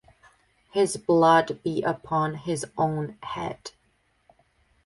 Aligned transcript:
His 0.71 0.97
blood 0.97 1.59
be 1.63 1.83
upon 1.83 2.33
his 2.33 2.65
own 2.75 3.19
head. 3.21 3.69